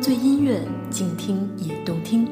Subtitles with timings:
[0.00, 0.58] 最音乐，
[0.90, 2.26] 静听也动听。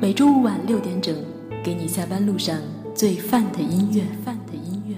[0.00, 1.14] 每周五晚六点整。
[1.62, 2.58] 给你下班路上
[2.94, 4.96] 最范的音乐，范的音乐。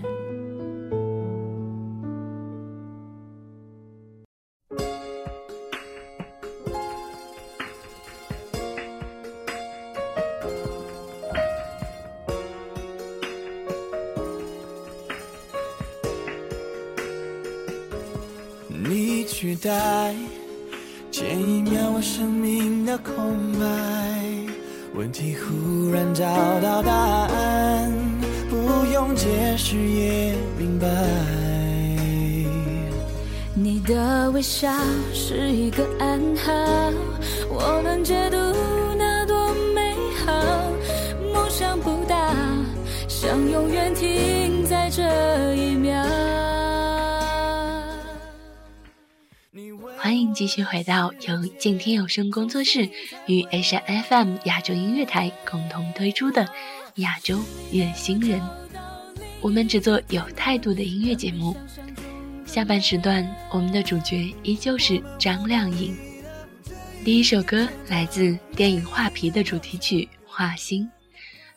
[18.69, 20.15] 你取代
[21.13, 23.15] 前一秒我生命的空
[23.61, 23.67] 白。
[24.95, 26.25] 问题忽然找
[26.63, 27.93] 到答案，
[28.49, 30.89] 不用解释也明白。
[33.55, 34.73] 你的微笑
[35.13, 36.51] 是一个暗号，
[37.51, 38.39] 我能解读
[50.43, 52.91] 继续回到由静听有声工作室
[53.29, 56.45] 与 H F M 亚洲音乐台共同推出的
[56.97, 57.41] 亚洲
[57.71, 58.43] 乐星人。
[59.41, 61.57] 我们只做有态度的音乐节目。
[62.45, 65.97] 下半时段，我们的主角依旧是张靓颖。
[67.05, 70.83] 第一首歌来自电影《画皮》的主题曲《画心》。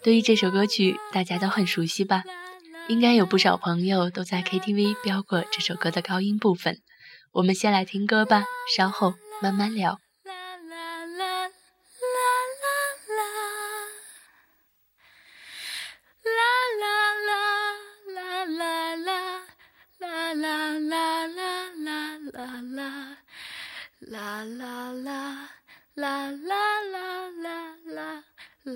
[0.03, 2.23] 对于这首歌曲，大家都很熟悉吧？
[2.87, 6.81] 应该有不少朋友都在 K T V 飙过这首歌的高音部分。
[7.35, 8.45] 我们先来听歌吧，
[8.77, 9.99] 稍后慢慢聊。
[28.63, 28.71] 不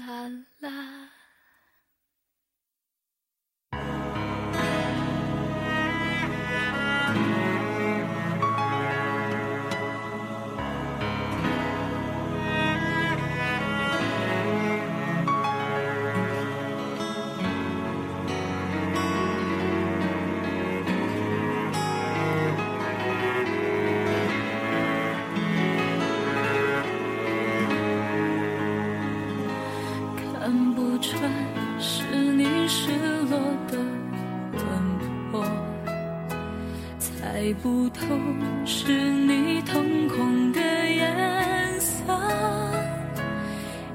[38.71, 42.03] 是你瞳孔的颜色，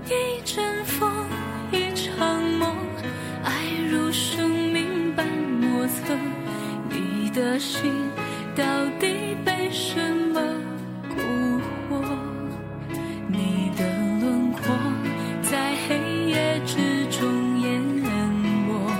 [0.08, 1.08] 一阵风，
[1.70, 2.76] 一场梦，
[3.44, 3.52] 爱
[3.88, 6.18] 如生命般莫测，
[6.90, 7.92] 你的心
[8.56, 8.64] 到
[8.98, 9.96] 底被什
[10.34, 10.40] 么
[11.08, 12.02] 蛊惑？
[13.28, 13.84] 你的
[14.20, 14.74] 轮廓
[15.40, 17.80] 在黑夜之中淹
[18.66, 18.90] 没，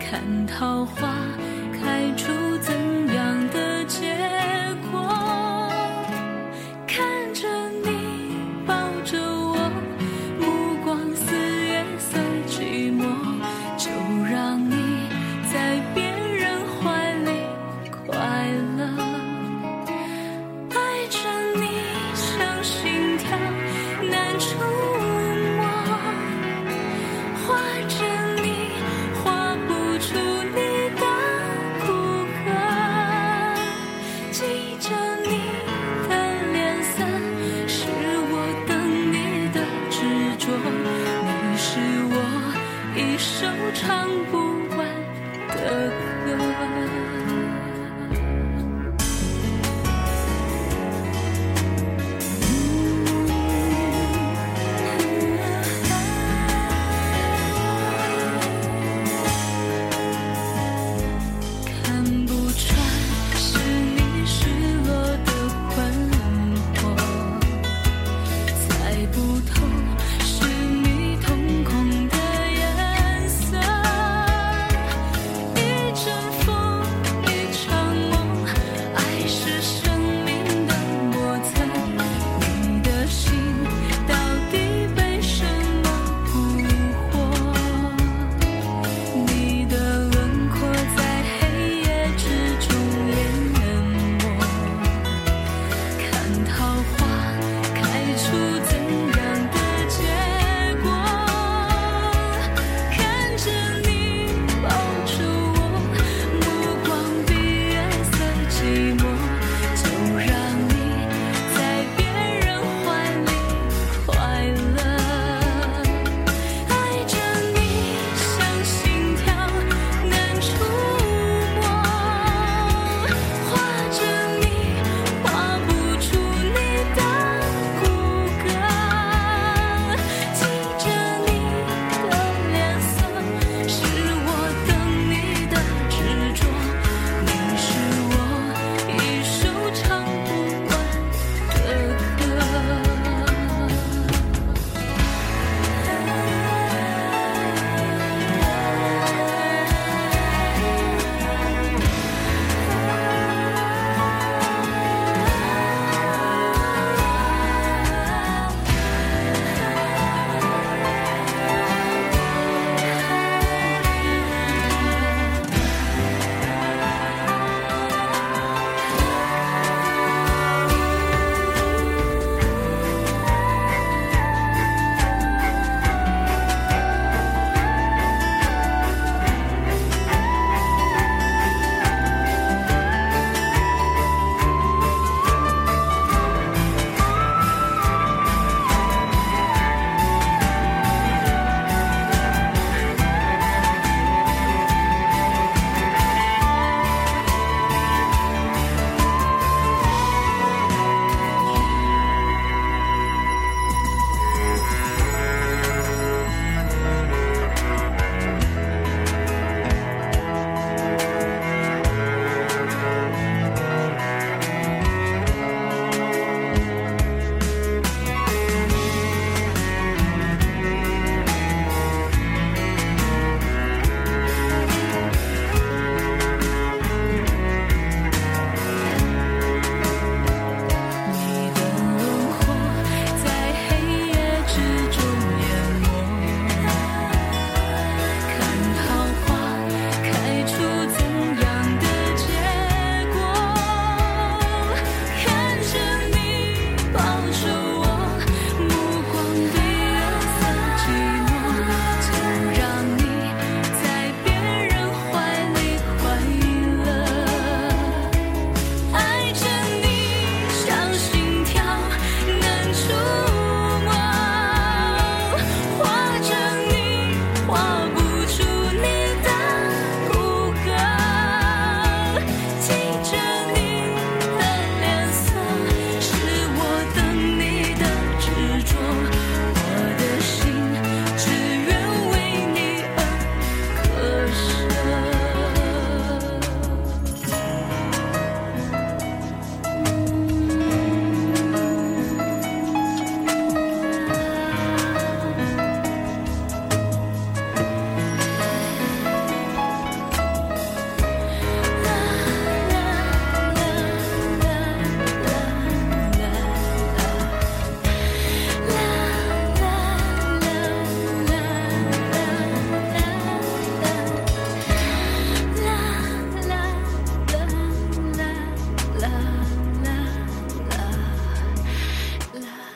[0.00, 1.14] 看桃花
[1.78, 2.32] 开出。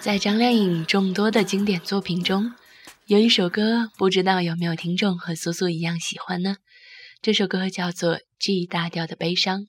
[0.09, 2.55] 在张靓颖众多的经典作品中，
[3.05, 6.57] 有一首歌，不知道有没有听众和苏苏一样喜欢呢？
[7.21, 9.61] 这首歌叫做《G 大调的悲伤》。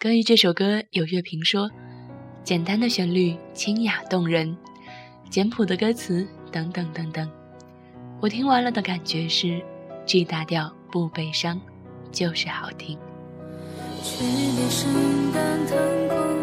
[0.00, 1.72] 关于这首歌，有乐评说：
[2.44, 4.54] 简单的旋律，清雅动人；
[5.28, 7.28] 简朴的歌词，等等等等。
[8.20, 9.60] 我听完了的感觉是
[10.06, 11.60] ：G 大调不悲伤，
[12.12, 12.96] 就是好听。
[14.04, 16.39] 去年圣诞腾空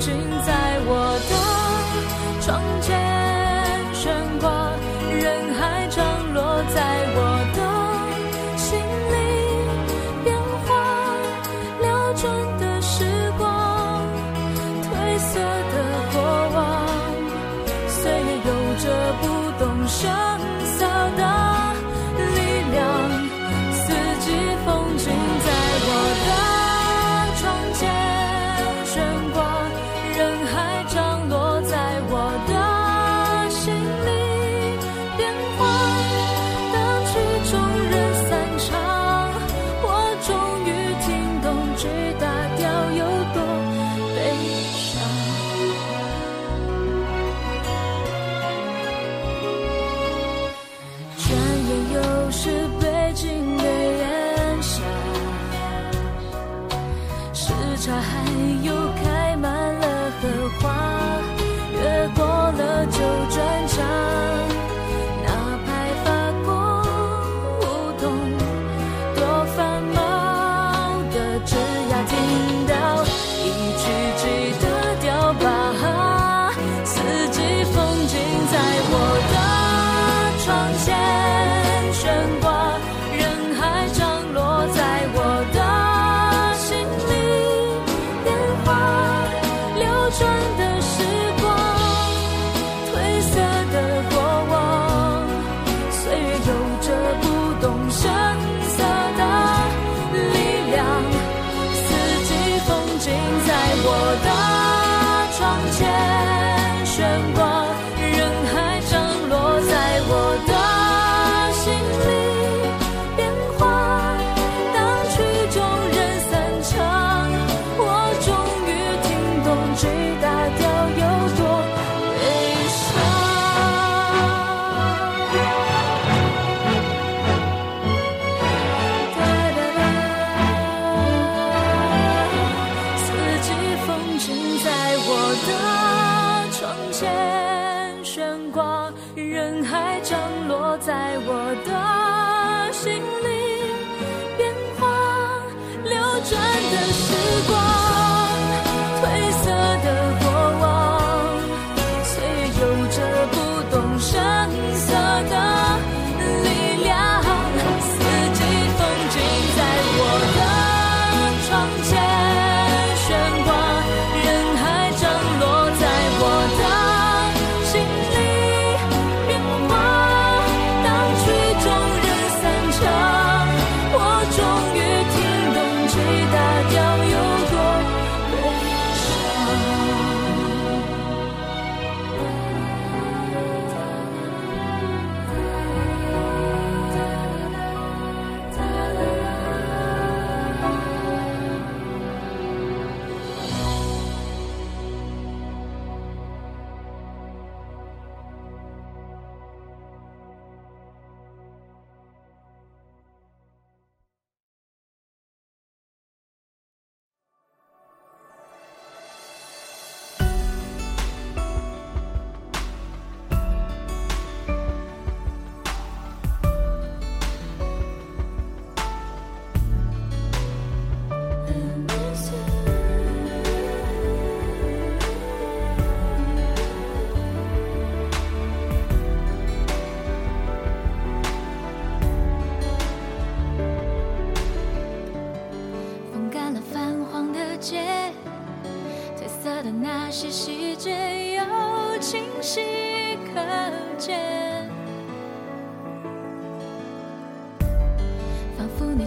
[0.00, 0.16] 君
[0.46, 0.59] 在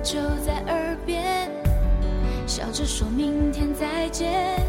[0.03, 1.49] 就在耳边，
[2.45, 4.59] 笑着说明天再见，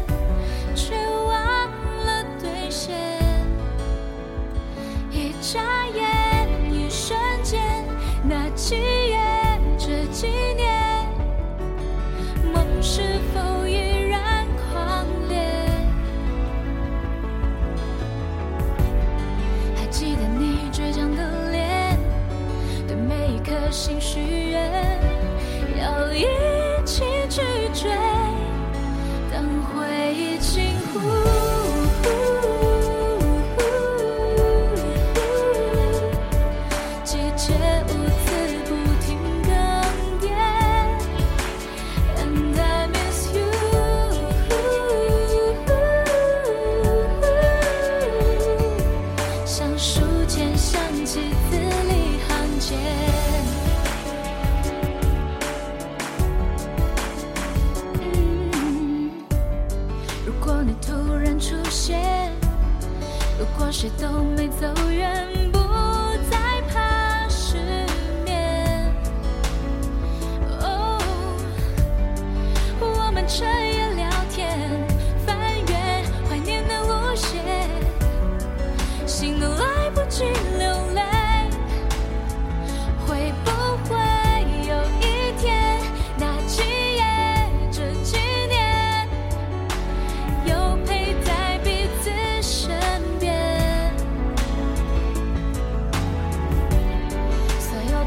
[0.73, 1.69] 却忘
[2.05, 2.95] 了兑现。
[5.11, 5.84] 一眨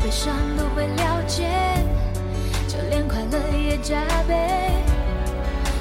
[0.08, 1.44] 悲伤都会了解，
[2.66, 4.72] 就连快乐也加倍，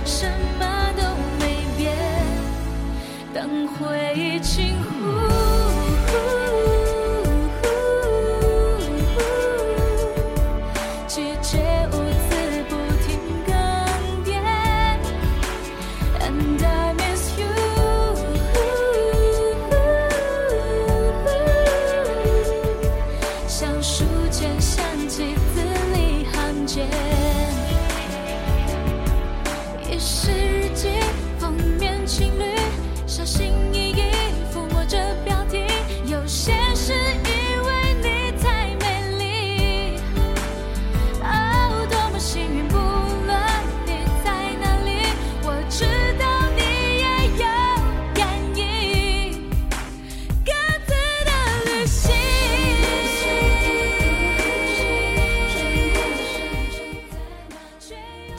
[0.04, 0.30] 什
[0.60, 0.66] 么
[0.98, 1.04] 都
[1.40, 1.96] 没变。
[3.34, 4.67] 等回忆起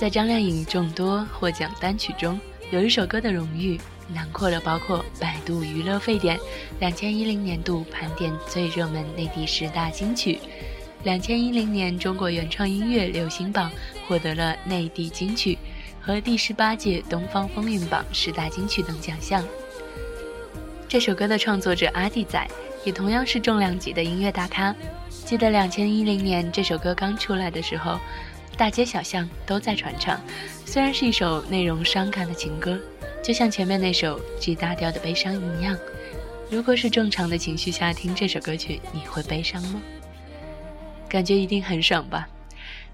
[0.09, 2.40] 在张靓颖众多获奖单曲中，
[2.71, 6.40] 有一首歌的荣誉囊括了包括百度娱乐沸点
[6.81, 10.38] 两千一零年度盘点最热门内地十大金曲，
[11.03, 13.71] 两千一零年中国原创音乐流行榜
[14.07, 15.59] 获得了内地金曲
[16.01, 19.44] 和第十八届东方风云榜十大金曲等奖项。
[20.88, 22.49] 这首歌的创作者阿弟仔
[22.83, 24.75] 也同样是重量级的音乐大咖。
[25.27, 27.99] 记得两千一零年这首歌刚出来的时候，
[28.59, 30.21] 大街小巷都在传唱。
[30.66, 32.77] 虽然是一首内容伤感的情歌，
[33.23, 35.79] 就像前面那首 G 大调的悲伤一样。
[36.51, 39.81] 如果是正常的情绪下听这首歌曲，你会悲伤吗？
[41.09, 42.29] 感觉一定很爽吧？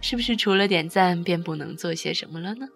[0.02, 2.68] 是不是除了点赞便不能做些什么了呢？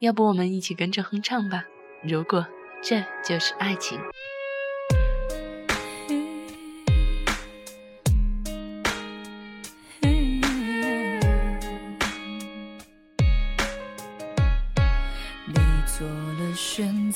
[0.00, 1.64] 要不我们一起跟着哼唱吧。
[2.02, 2.46] 如果
[2.82, 3.98] 这就是爱情。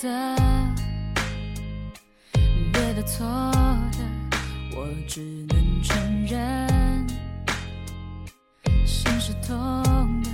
[0.00, 0.08] 择，
[2.72, 3.26] 对的错
[3.92, 3.98] 的，
[4.74, 7.06] 我只能承认。
[8.86, 9.52] 心是痛
[10.22, 10.30] 的，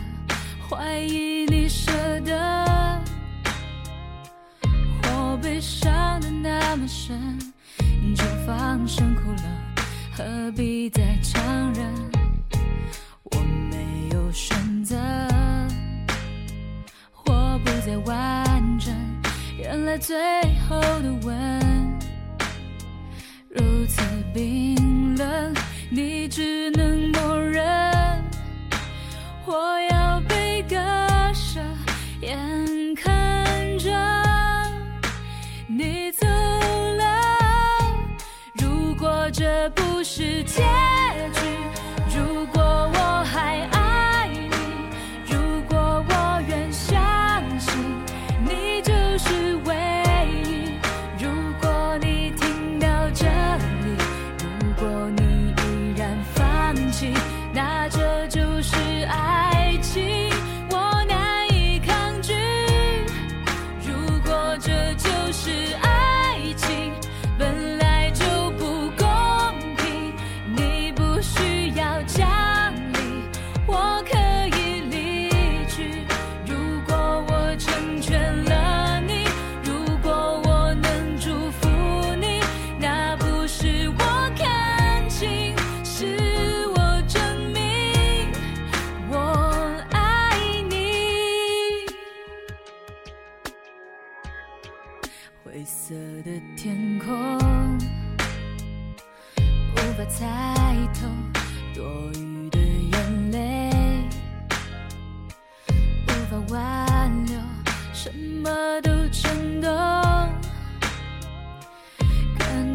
[0.68, 3.02] 怀疑你舍得，
[5.02, 7.37] 我悲伤的那么深，
[8.14, 9.42] 就放声哭了，
[10.12, 11.20] 何必再
[19.98, 20.16] 最
[20.68, 21.98] 后的吻
[23.48, 24.02] 如此
[24.35, 24.86] 冰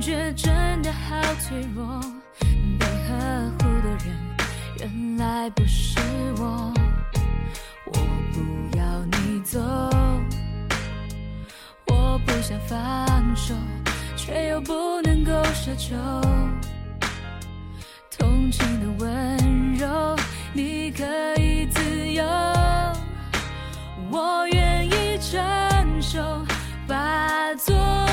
[0.01, 2.01] 觉真的好脆弱，
[2.79, 4.17] 被呵护的人
[4.79, 5.99] 原来不是
[6.37, 6.73] 我。
[7.85, 7.93] 我
[8.33, 9.59] 不要你走，
[11.85, 13.53] 我不想放手，
[14.17, 15.95] 却又不能够奢求。
[18.17, 20.15] 同情的温柔，
[20.51, 21.05] 你可
[21.39, 22.25] 以自由，
[24.09, 26.43] 我愿意承受，
[26.87, 28.10] 把错。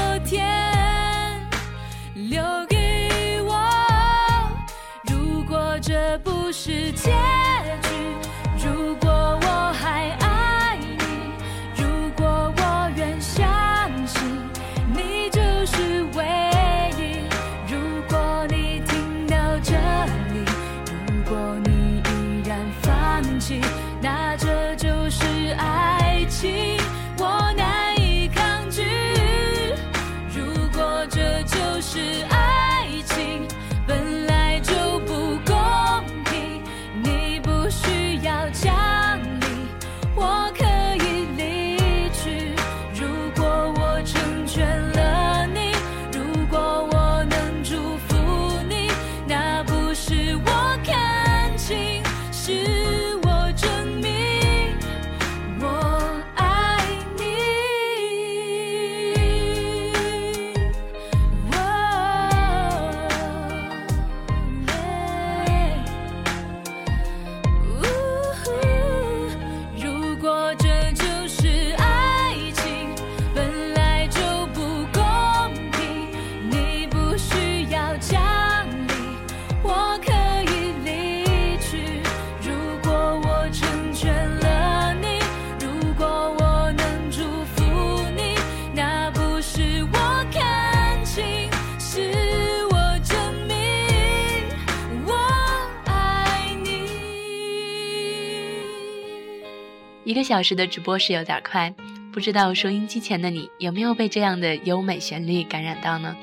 [100.29, 101.75] 小时的直播是有点快，
[102.13, 106.15] 不知道收音机前的你有没有被这样的优美旋律感染到呢？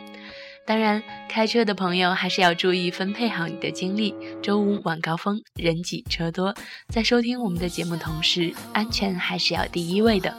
[0.63, 4.13] 当然，开车的朋友还是要注意分配好你的精力。
[4.43, 6.53] 周五晚高峰，人挤车多，
[6.87, 10.31] 在收听我们的节目同时，安全还是要第一位的。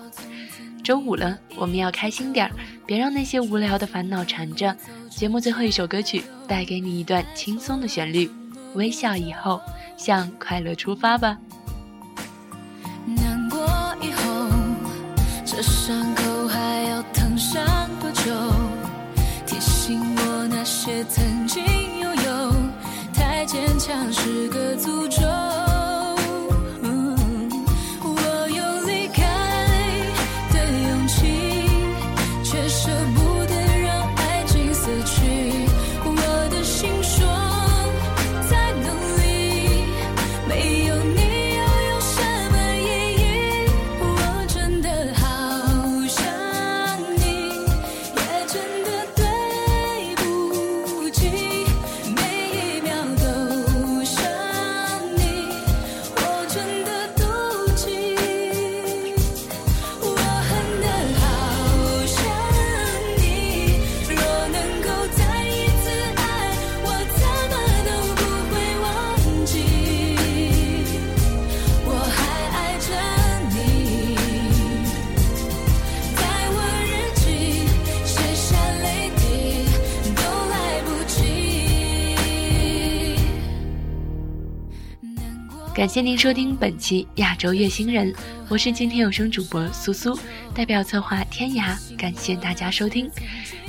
[0.85, 2.53] 周五了，我们要开心点儿，
[2.87, 4.77] 别让那些无聊的烦恼缠着。
[5.11, 8.31] 节目最后一首歌曲，带给你一段轻松的旋律，
[8.75, 9.61] 微笑以后，
[9.97, 11.37] 向快乐出发吧。
[15.57, 17.65] 这伤口还要疼上
[17.99, 18.31] 多久？
[19.47, 21.65] 提醒我那些曾经
[21.99, 22.53] 拥有，
[23.15, 24.66] 太坚强是个
[85.87, 88.13] 感谢您收听本期亚洲月星人，
[88.49, 90.19] 我是今天有声主播苏苏，
[90.53, 93.09] 代表策划天涯，感谢大家收听，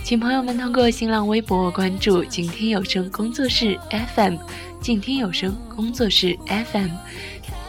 [0.04, 3.80] 请朋友们通过新浪微博关注静听有声工作室
[4.16, 4.36] FM，
[4.82, 6.90] 静听有声工作室 FM，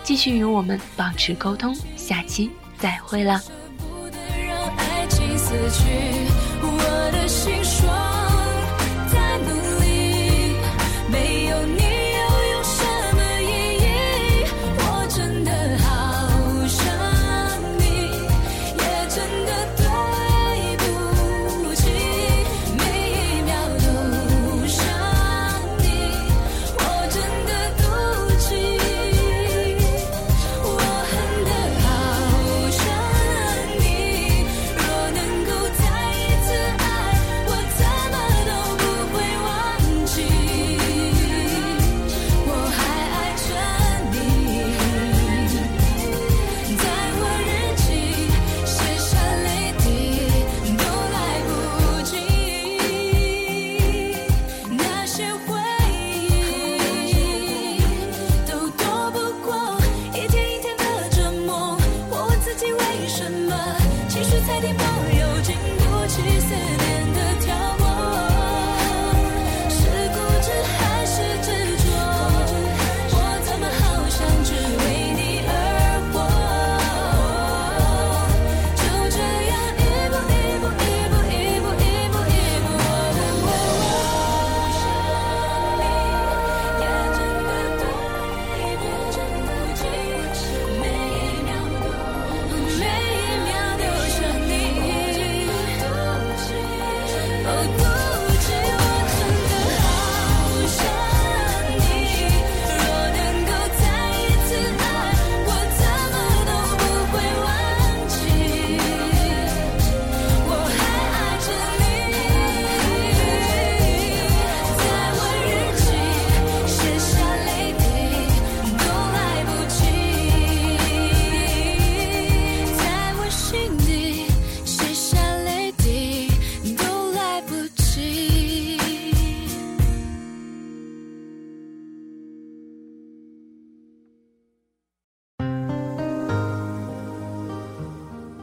[0.02, 3.42] 继续与我们保持沟通，下期再会了。